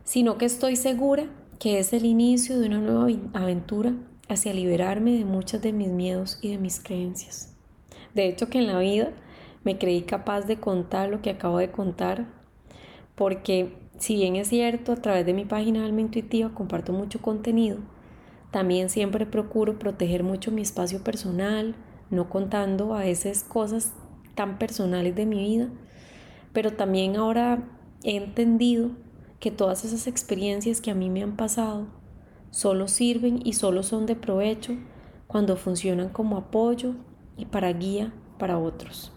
sino 0.02 0.36
que 0.36 0.46
estoy 0.46 0.74
segura 0.74 1.30
que 1.60 1.78
es 1.78 1.92
el 1.92 2.06
inicio 2.06 2.58
de 2.58 2.66
una 2.66 2.80
nueva 2.80 3.06
aventura 3.34 3.94
hacia 4.28 4.52
liberarme 4.52 5.12
de 5.12 5.24
muchas 5.24 5.62
de 5.62 5.72
mis 5.72 5.90
miedos 5.90 6.40
y 6.42 6.50
de 6.50 6.58
mis 6.58 6.80
creencias. 6.82 7.54
De 8.14 8.26
hecho 8.26 8.48
que 8.48 8.58
en 8.58 8.66
la 8.66 8.80
vida 8.80 9.12
me 9.62 9.78
creí 9.78 10.02
capaz 10.02 10.40
de 10.40 10.58
contar 10.58 11.08
lo 11.08 11.22
que 11.22 11.30
acabo 11.30 11.58
de 11.58 11.70
contar, 11.70 12.26
porque 13.14 13.78
si 14.00 14.14
bien 14.14 14.36
es 14.36 14.48
cierto, 14.48 14.92
a 14.92 14.96
través 14.96 15.26
de 15.26 15.34
mi 15.34 15.44
página 15.44 15.84
Alma 15.84 16.00
Intuitiva 16.00 16.54
comparto 16.54 16.94
mucho 16.94 17.20
contenido, 17.20 17.76
también 18.50 18.88
siempre 18.88 19.26
procuro 19.26 19.78
proteger 19.78 20.24
mucho 20.24 20.50
mi 20.50 20.62
espacio 20.62 21.04
personal, 21.04 21.74
no 22.08 22.30
contando 22.30 22.94
a 22.94 23.00
veces 23.00 23.44
cosas 23.44 23.92
tan 24.34 24.58
personales 24.58 25.14
de 25.14 25.26
mi 25.26 25.38
vida, 25.40 25.68
pero 26.54 26.72
también 26.72 27.16
ahora 27.16 27.62
he 28.02 28.16
entendido 28.16 28.92
que 29.38 29.50
todas 29.50 29.84
esas 29.84 30.06
experiencias 30.06 30.80
que 30.80 30.90
a 30.90 30.94
mí 30.94 31.10
me 31.10 31.22
han 31.22 31.36
pasado 31.36 31.86
solo 32.50 32.88
sirven 32.88 33.40
y 33.44 33.52
solo 33.52 33.82
son 33.82 34.06
de 34.06 34.16
provecho 34.16 34.78
cuando 35.26 35.58
funcionan 35.58 36.08
como 36.08 36.38
apoyo 36.38 36.94
y 37.36 37.44
para 37.44 37.70
guía 37.74 38.14
para 38.38 38.58
otros. 38.58 39.12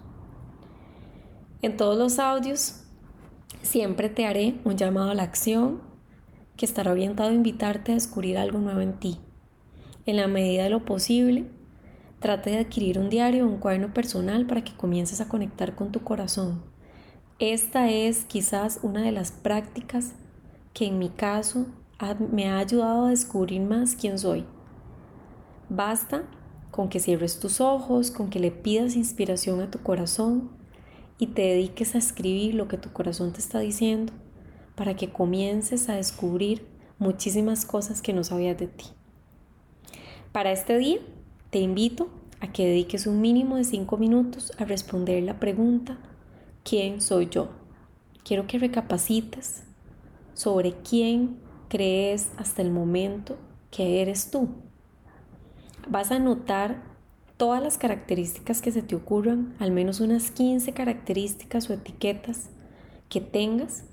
En 1.62 1.78
todos 1.78 1.98
los 1.98 2.20
audios 2.20 2.83
siempre 3.62 4.10
te 4.10 4.26
haré 4.26 4.56
un 4.64 4.78
llamado 4.78 5.12
a 5.12 5.16
la 5.16 5.24
acción 5.24 5.82
que 6.58 6.66
estará 6.66 6.92
orientado 6.92 7.30
a 7.30 7.34
invitarte 7.34 7.92
a 7.92 7.96
descubrir 7.96 8.38
algo 8.38 8.60
nuevo 8.60 8.82
en 8.82 8.94
ti. 8.94 9.20
En 10.06 10.18
la 10.18 10.28
medida 10.28 10.64
de 10.64 10.70
lo 10.70 10.86
posible, 10.86 11.46
trate 12.20 12.52
de 12.52 12.60
adquirir 12.60 13.00
un 13.00 13.10
diario 13.10 13.46
o 13.46 13.50
un 13.50 13.58
cuaderno 13.58 13.94
personal 13.94 14.46
para 14.46 14.64
que 14.64 14.76
comiences 14.76 15.22
a 15.22 15.28
conectar 15.28 15.76
con 15.76 15.92
tu 15.92 16.02
corazón. 16.04 16.62
Esta 17.40 17.90
es 17.90 18.26
quizás 18.26 18.80
una 18.84 19.02
de 19.02 19.12
las 19.12 19.32
prácticas 19.32 20.14
que 20.74 20.86
en 20.86 21.00
mi 21.00 21.10
caso 21.10 21.68
me 22.32 22.50
ha 22.50 22.60
ayudado 22.60 23.06
a 23.06 23.10
descubrir 23.10 23.62
más 23.62 23.96
quién 23.96 24.20
soy. 24.20 24.46
Basta 25.70 26.24
con 26.72 26.90
que 26.90 27.00
cierres 27.00 27.40
tus 27.40 27.62
ojos, 27.62 28.12
con 28.12 28.30
que 28.30 28.40
le 28.40 28.52
pidas 28.52 28.96
inspiración 28.96 29.62
a 29.62 29.72
tu 29.72 29.80
corazón 29.80 30.50
y 31.24 31.28
te 31.28 31.44
dediques 31.44 31.96
a 31.96 32.00
escribir 32.00 32.54
lo 32.54 32.68
que 32.68 32.78
tu 32.78 32.92
corazón 32.92 33.32
te 33.32 33.40
está 33.40 33.60
diciendo 33.60 34.12
para 34.76 34.98
que 34.98 35.14
comiences 35.14 35.88
a 35.88 35.96
descubrir 35.96 36.68
muchísimas 37.00 37.66
cosas 37.66 38.02
que 38.02 38.12
no 38.12 38.26
sabías 38.26 38.58
de 38.58 38.68
ti. 38.68 38.88
Para 40.34 40.52
este 40.52 40.78
día 40.78 40.98
te 41.50 41.60
invito 41.60 42.10
a 42.42 42.52
que 42.52 42.66
dediques 42.66 43.08
un 43.08 43.22
mínimo 43.22 43.56
de 43.56 43.64
5 43.64 43.96
minutos 43.96 44.52
a 44.58 44.66
responder 44.66 45.24
la 45.24 45.40
pregunta 45.40 45.98
¿quién 46.66 47.00
soy 47.00 47.30
yo? 47.30 47.52
Quiero 48.26 48.46
que 48.46 48.60
recapacites 48.60 49.64
sobre 50.34 50.74
quién 50.74 51.40
crees 51.70 52.32
hasta 52.36 52.62
el 52.62 52.70
momento 52.70 53.38
que 53.72 54.02
eres 54.02 54.30
tú. 54.30 54.50
Vas 55.88 56.12
a 56.12 56.20
notar 56.20 56.84
todas 57.44 57.62
las 57.62 57.78
características 57.78 58.62
que 58.62 58.72
se 58.72 58.82
te 58.82 58.96
ocurran, 58.96 59.54
al 59.60 59.72
menos 59.72 60.00
unas 60.00 60.32
15 60.32 60.72
características 60.72 61.70
o 61.70 61.74
etiquetas 61.74 62.50
que 63.10 63.20
tengas. 63.20 63.84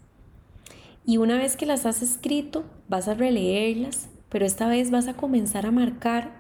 Y 1.05 1.17
una 1.17 1.37
vez 1.37 1.57
que 1.57 1.67
las 1.67 1.85
has 1.85 2.01
escrito, 2.01 2.63
vas 2.89 3.09
a 3.09 3.15
releerlas, 3.15 4.09
pero 4.29 4.47
esta 4.47 4.69
vez 4.69 4.93
vas 4.93 5.09
a 5.09 5.15
comenzar 5.15 5.67
a 5.67 5.73
marcar 5.73 6.31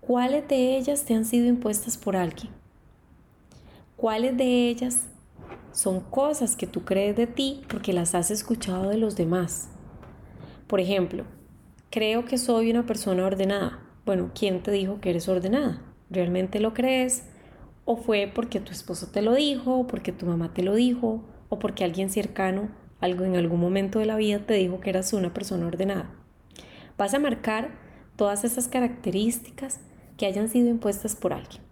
cuáles 0.00 0.48
de 0.48 0.78
ellas 0.78 1.04
te 1.04 1.12
han 1.12 1.26
sido 1.26 1.46
impuestas 1.46 1.98
por 1.98 2.16
alguien. 2.16 2.50
Cuáles 3.96 4.34
de 4.34 4.70
ellas 4.70 5.08
son 5.72 6.00
cosas 6.00 6.56
que 6.56 6.66
tú 6.66 6.86
crees 6.86 7.16
de 7.16 7.26
ti 7.26 7.60
porque 7.68 7.92
las 7.92 8.14
has 8.14 8.30
escuchado 8.30 8.88
de 8.88 8.96
los 8.96 9.14
demás. 9.14 9.68
Por 10.66 10.80
ejemplo, 10.80 11.26
creo 11.90 12.24
que 12.24 12.38
soy 12.38 12.70
una 12.70 12.86
persona 12.86 13.26
ordenada. 13.26 13.80
Bueno, 14.06 14.30
¿quién 14.34 14.62
te 14.62 14.70
dijo 14.70 15.02
que 15.02 15.10
eres 15.10 15.28
ordenada? 15.28 15.82
¿Realmente 16.10 16.58
lo 16.58 16.74
crees? 16.74 17.22
¿O 17.84 17.96
fue 17.96 18.30
porque 18.32 18.60
tu 18.60 18.72
esposo 18.72 19.08
te 19.10 19.22
lo 19.22 19.34
dijo, 19.34 19.78
o 19.78 19.86
porque 19.86 20.12
tu 20.12 20.26
mamá 20.26 20.52
te 20.52 20.62
lo 20.62 20.74
dijo, 20.74 21.22
o 21.48 21.58
porque 21.58 21.84
alguien 21.84 22.10
cercano 22.10 22.68
algo 23.00 23.24
en 23.24 23.36
algún 23.36 23.60
momento 23.60 23.98
de 23.98 24.06
la 24.06 24.16
vida 24.16 24.40
te 24.40 24.54
dijo 24.54 24.80
que 24.80 24.90
eras 24.90 25.12
una 25.12 25.32
persona 25.32 25.66
ordenada? 25.66 26.10
Vas 26.98 27.14
a 27.14 27.18
marcar 27.18 27.70
todas 28.16 28.44
esas 28.44 28.68
características 28.68 29.80
que 30.16 30.26
hayan 30.26 30.48
sido 30.48 30.68
impuestas 30.68 31.16
por 31.16 31.32
alguien. 31.32 31.62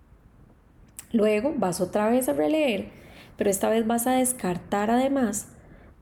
Luego 1.12 1.52
vas 1.56 1.80
otra 1.80 2.08
vez 2.08 2.28
a 2.28 2.32
releer, 2.32 2.90
pero 3.36 3.50
esta 3.50 3.68
vez 3.68 3.86
vas 3.86 4.06
a 4.06 4.12
descartar 4.12 4.90
además 4.90 5.48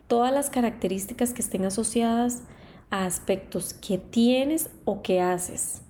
todas 0.06 0.32
las 0.32 0.50
características 0.50 1.32
que 1.32 1.42
estén 1.42 1.64
asociadas 1.64 2.42
a 2.90 3.04
aspectos 3.06 3.74
que 3.74 3.98
tienes 3.98 4.70
o 4.84 5.02
que 5.02 5.20
haces, 5.20 5.82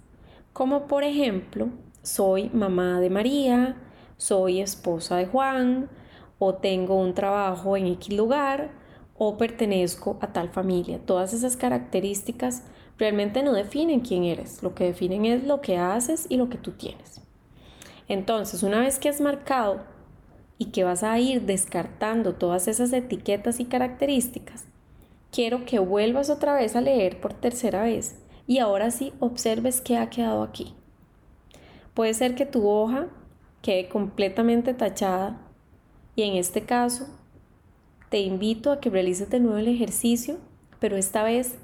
como 0.52 0.86
por 0.86 1.04
ejemplo 1.04 1.70
soy 2.06 2.50
mamá 2.50 3.00
de 3.00 3.10
María, 3.10 3.74
soy 4.16 4.60
esposa 4.60 5.16
de 5.16 5.26
Juan, 5.26 5.90
o 6.38 6.54
tengo 6.54 6.94
un 6.94 7.14
trabajo 7.14 7.76
en 7.76 7.88
X 7.88 8.16
lugar, 8.16 8.70
o 9.18 9.36
pertenezco 9.36 10.16
a 10.20 10.32
tal 10.32 10.50
familia. 10.50 11.00
Todas 11.04 11.32
esas 11.32 11.56
características 11.56 12.62
realmente 12.96 13.42
no 13.42 13.52
definen 13.52 14.00
quién 14.00 14.22
eres, 14.22 14.62
lo 14.62 14.72
que 14.72 14.84
definen 14.84 15.24
es 15.24 15.42
lo 15.42 15.60
que 15.60 15.78
haces 15.78 16.26
y 16.28 16.36
lo 16.36 16.48
que 16.48 16.58
tú 16.58 16.72
tienes. 16.72 17.20
Entonces, 18.06 18.62
una 18.62 18.78
vez 18.78 19.00
que 19.00 19.08
has 19.08 19.20
marcado 19.20 19.80
y 20.58 20.66
que 20.66 20.84
vas 20.84 21.02
a 21.02 21.18
ir 21.18 21.42
descartando 21.42 22.34
todas 22.34 22.68
esas 22.68 22.92
etiquetas 22.92 23.58
y 23.58 23.64
características, 23.64 24.64
quiero 25.32 25.64
que 25.64 25.80
vuelvas 25.80 26.30
otra 26.30 26.54
vez 26.54 26.76
a 26.76 26.80
leer 26.80 27.20
por 27.20 27.32
tercera 27.32 27.82
vez 27.82 28.16
y 28.46 28.60
ahora 28.60 28.92
sí 28.92 29.12
observes 29.18 29.80
qué 29.80 29.96
ha 29.96 30.08
quedado 30.08 30.44
aquí. 30.44 30.76
Puede 31.96 32.12
ser 32.12 32.34
que 32.34 32.44
tu 32.44 32.68
hoja 32.68 33.06
quede 33.62 33.88
completamente 33.88 34.74
tachada 34.74 35.40
y 36.14 36.24
en 36.24 36.34
este 36.34 36.60
caso 36.60 37.06
te 38.10 38.18
invito 38.18 38.70
a 38.70 38.80
que 38.80 38.90
realices 38.90 39.30
de 39.30 39.40
nuevo 39.40 39.56
el 39.56 39.66
ejercicio, 39.66 40.36
pero 40.78 40.98
esta 40.98 41.22
vez 41.22 41.56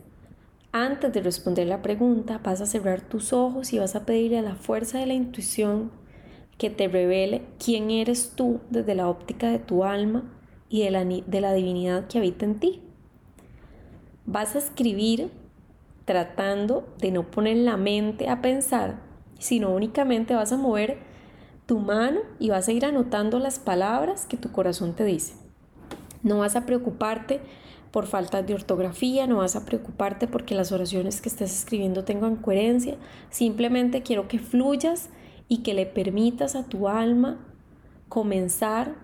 antes 0.72 1.12
de 1.12 1.20
responder 1.20 1.66
la 1.66 1.82
pregunta 1.82 2.40
vas 2.42 2.62
a 2.62 2.66
cerrar 2.66 3.02
tus 3.02 3.34
ojos 3.34 3.74
y 3.74 3.78
vas 3.78 3.94
a 3.94 4.06
pedirle 4.06 4.38
a 4.38 4.42
la 4.42 4.54
fuerza 4.54 4.98
de 4.98 5.04
la 5.04 5.12
intuición 5.12 5.92
que 6.56 6.70
te 6.70 6.88
revele 6.88 7.42
quién 7.62 7.90
eres 7.90 8.32
tú 8.34 8.60
desde 8.70 8.94
la 8.94 9.10
óptica 9.10 9.50
de 9.50 9.58
tu 9.58 9.84
alma 9.84 10.32
y 10.70 10.82
de 10.82 10.92
la, 10.92 11.04
de 11.04 11.40
la 11.42 11.52
divinidad 11.52 12.06
que 12.06 12.16
habita 12.16 12.46
en 12.46 12.58
ti. 12.58 12.80
Vas 14.24 14.56
a 14.56 14.60
escribir 14.60 15.30
tratando 16.06 16.88
de 16.96 17.10
no 17.10 17.30
poner 17.30 17.58
la 17.58 17.76
mente 17.76 18.30
a 18.30 18.40
pensar, 18.40 19.11
sino 19.42 19.74
únicamente 19.74 20.34
vas 20.34 20.52
a 20.52 20.56
mover 20.56 20.98
tu 21.66 21.80
mano 21.80 22.20
y 22.38 22.50
vas 22.50 22.68
a 22.68 22.72
ir 22.72 22.84
anotando 22.84 23.40
las 23.40 23.58
palabras 23.58 24.24
que 24.24 24.36
tu 24.36 24.52
corazón 24.52 24.94
te 24.94 25.04
dice. 25.04 25.34
No 26.22 26.38
vas 26.38 26.54
a 26.54 26.64
preocuparte 26.64 27.40
por 27.90 28.06
falta 28.06 28.42
de 28.42 28.54
ortografía, 28.54 29.26
no 29.26 29.38
vas 29.38 29.56
a 29.56 29.64
preocuparte 29.64 30.28
porque 30.28 30.54
las 30.54 30.70
oraciones 30.70 31.20
que 31.20 31.28
estés 31.28 31.52
escribiendo 31.52 32.04
tengan 32.04 32.36
coherencia, 32.36 32.96
simplemente 33.30 34.02
quiero 34.02 34.28
que 34.28 34.38
fluyas 34.38 35.10
y 35.48 35.64
que 35.64 35.74
le 35.74 35.86
permitas 35.86 36.54
a 36.54 36.64
tu 36.64 36.88
alma 36.88 37.44
comenzar 38.08 38.94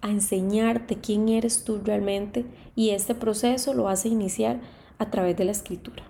a 0.00 0.10
enseñarte 0.10 0.96
quién 0.96 1.28
eres 1.28 1.62
tú 1.62 1.80
realmente 1.84 2.44
y 2.74 2.90
este 2.90 3.14
proceso 3.14 3.72
lo 3.72 3.84
vas 3.84 4.04
a 4.04 4.08
iniciar 4.08 4.60
a 4.98 5.10
través 5.10 5.36
de 5.36 5.44
la 5.44 5.52
escritura. 5.52 6.02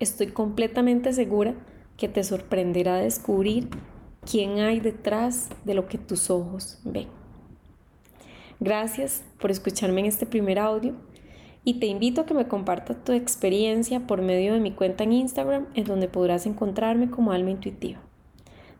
Estoy 0.00 0.26
completamente 0.26 1.12
segura 1.12 1.54
que 2.00 2.08
te 2.08 2.24
sorprenderá 2.24 2.96
descubrir 2.96 3.68
quién 4.28 4.58
hay 4.58 4.80
detrás 4.80 5.50
de 5.66 5.74
lo 5.74 5.86
que 5.86 5.98
tus 5.98 6.30
ojos 6.30 6.78
ven. 6.82 7.08
Gracias 8.58 9.22
por 9.38 9.50
escucharme 9.50 10.00
en 10.00 10.06
este 10.06 10.24
primer 10.24 10.58
audio 10.58 10.94
y 11.62 11.74
te 11.74 11.86
invito 11.86 12.22
a 12.22 12.26
que 12.26 12.32
me 12.32 12.48
compartas 12.48 13.04
tu 13.04 13.12
experiencia 13.12 14.06
por 14.06 14.22
medio 14.22 14.54
de 14.54 14.60
mi 14.60 14.72
cuenta 14.72 15.04
en 15.04 15.12
Instagram, 15.12 15.66
en 15.74 15.84
donde 15.84 16.08
podrás 16.08 16.46
encontrarme 16.46 17.10
como 17.10 17.32
alma 17.32 17.50
intuitiva. 17.50 18.00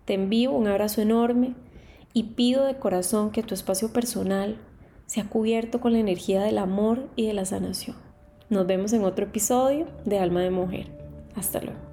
Te 0.07 0.15
envío 0.15 0.53
un 0.53 0.67
abrazo 0.67 1.03
enorme 1.03 1.55
y 2.15 2.23
pido 2.23 2.65
de 2.65 2.79
corazón 2.79 3.33
que 3.33 3.43
tu 3.43 3.53
espacio 3.53 3.93
personal 3.93 4.57
sea 5.05 5.29
cubierto 5.29 5.83
con 5.83 5.93
la 5.93 5.99
energía 5.99 6.41
del 6.41 6.57
amor 6.57 7.11
y 7.17 7.27
de 7.27 7.35
la 7.35 7.45
sanación. 7.45 7.97
Nos 8.49 8.67
vemos 8.67 8.95
en 8.95 9.05
otro 9.05 9.27
episodio 9.27 9.87
de 10.07 10.19
Alma 10.19 10.41
de 10.41 10.51
Mujer. 10.51 10.87
Hasta 11.37 11.61
luego. 11.61 11.90